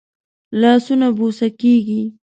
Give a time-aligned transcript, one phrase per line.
[0.61, 2.01] لاسونه بوسه کېږي